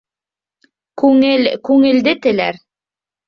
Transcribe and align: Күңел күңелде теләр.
Күңел 1.01 1.45
күңелде 1.69 2.17
теләр. 2.27 2.59